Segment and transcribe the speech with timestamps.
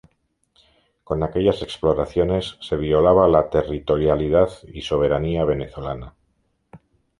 [1.03, 6.15] Con aquellas exploraciones se violaba la territorialidad y soberanía venezolana.